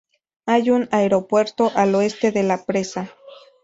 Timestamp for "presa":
2.65-3.11